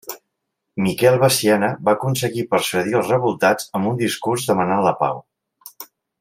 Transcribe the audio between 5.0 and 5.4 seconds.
pau.